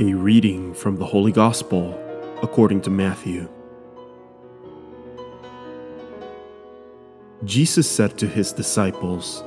A 0.00 0.14
reading 0.14 0.74
from 0.74 0.94
the 0.94 1.04
Holy 1.04 1.32
Gospel 1.32 1.92
according 2.40 2.82
to 2.82 2.90
Matthew. 2.90 3.48
Jesus 7.44 7.90
said 7.90 8.16
to 8.18 8.28
his 8.28 8.52
disciples, 8.52 9.42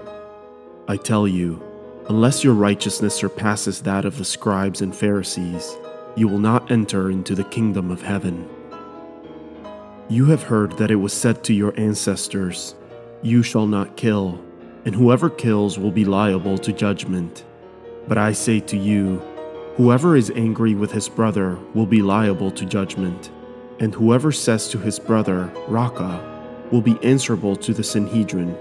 I 0.90 0.98
tell 0.98 1.26
you, 1.26 1.64
unless 2.10 2.44
your 2.44 2.54
righteousness 2.54 3.16
surpasses 3.16 3.84
that 3.84 4.04
of 4.04 4.18
the 4.18 4.26
scribes 4.26 4.82
and 4.82 4.94
Pharisees, 4.94 5.78
you 6.18 6.28
will 6.28 6.40
not 6.40 6.70
enter 6.70 7.10
into 7.10 7.34
the 7.34 7.46
kingdom 7.46 7.90
of 7.90 8.02
heaven. 8.02 8.50
You 10.10 10.26
have 10.26 10.44
heard 10.44 10.74
that 10.80 10.92
it 10.92 10.96
was 10.96 11.14
said 11.14 11.46
to 11.46 11.54
your 11.54 11.74
ancestors, 11.80 12.76
You 13.22 13.42
shall 13.42 13.68
not 13.68 13.96
kill, 13.96 14.44
and 14.84 14.96
whoever 14.96 15.30
kills 15.30 15.80
will 15.80 15.92
be 15.92 16.04
liable 16.04 16.58
to 16.58 16.74
judgment. 16.74 17.46
But 18.06 18.18
I 18.18 18.34
say 18.34 18.60
to 18.60 18.76
you, 18.76 19.22
Whoever 19.82 20.16
is 20.16 20.30
angry 20.36 20.76
with 20.76 20.92
his 20.92 21.10
brother 21.10 21.58
will 21.74 21.88
be 21.88 22.04
liable 22.04 22.52
to 22.52 22.68
judgment, 22.68 23.32
and 23.80 23.92
whoever 23.96 24.32
says 24.32 24.70
to 24.70 24.78
his 24.78 25.00
brother, 25.00 25.52
Raca, 25.68 26.22
will 26.72 26.84
be 26.84 27.00
answerable 27.02 27.56
to 27.56 27.74
the 27.74 27.84
Sanhedrin. 27.84 28.56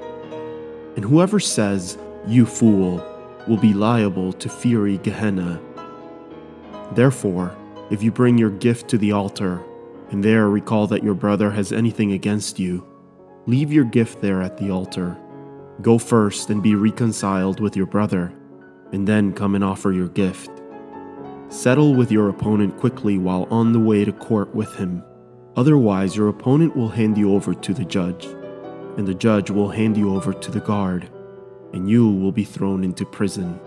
And 0.96 1.04
whoever 1.04 1.38
says, 1.38 1.98
You 2.26 2.46
fool, 2.46 3.04
will 3.46 3.58
be 3.58 3.74
liable 3.74 4.32
to 4.32 4.48
fiery 4.48 4.96
Gehenna. 4.96 5.60
Therefore, 6.92 7.54
if 7.90 8.02
you 8.02 8.10
bring 8.10 8.38
your 8.38 8.48
gift 8.48 8.88
to 8.88 8.96
the 8.96 9.12
altar, 9.12 9.62
and 10.10 10.24
there 10.24 10.48
recall 10.48 10.86
that 10.86 11.04
your 11.04 11.12
brother 11.12 11.50
has 11.50 11.70
anything 11.70 12.12
against 12.12 12.58
you, 12.58 12.86
leave 13.44 13.70
your 13.70 13.84
gift 13.84 14.22
there 14.22 14.40
at 14.40 14.56
the 14.56 14.70
altar. 14.70 15.18
Go 15.82 15.98
first 15.98 16.48
and 16.48 16.62
be 16.62 16.74
reconciled 16.74 17.60
with 17.60 17.76
your 17.76 17.84
brother, 17.84 18.32
and 18.92 19.06
then 19.06 19.34
come 19.34 19.54
and 19.54 19.62
offer 19.62 19.92
your 19.92 20.08
gift. 20.08 20.50
Settle 21.50 21.94
with 21.94 22.12
your 22.12 22.28
opponent 22.28 22.78
quickly 22.78 23.18
while 23.18 23.48
on 23.50 23.72
the 23.72 23.80
way 23.80 24.04
to 24.04 24.12
court 24.12 24.54
with 24.54 24.72
him. 24.76 25.02
Otherwise, 25.56 26.14
your 26.14 26.28
opponent 26.28 26.76
will 26.76 26.88
hand 26.88 27.18
you 27.18 27.34
over 27.34 27.54
to 27.54 27.74
the 27.74 27.84
judge, 27.84 28.26
and 28.96 29.04
the 29.04 29.14
judge 29.14 29.50
will 29.50 29.68
hand 29.68 29.96
you 29.96 30.14
over 30.14 30.32
to 30.32 30.50
the 30.52 30.60
guard, 30.60 31.10
and 31.72 31.90
you 31.90 32.08
will 32.08 32.30
be 32.30 32.44
thrown 32.44 32.84
into 32.84 33.04
prison. 33.04 33.58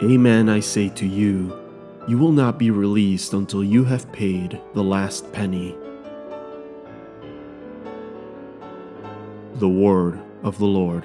Amen, 0.00 0.48
I 0.48 0.60
say 0.60 0.88
to 0.90 1.06
you, 1.06 1.60
you 2.06 2.18
will 2.18 2.30
not 2.30 2.56
be 2.56 2.70
released 2.70 3.32
until 3.32 3.64
you 3.64 3.82
have 3.82 4.12
paid 4.12 4.60
the 4.74 4.84
last 4.84 5.32
penny. 5.32 5.76
The 9.56 9.68
Word 9.68 10.20
of 10.44 10.58
the 10.58 10.66
Lord. 10.66 11.04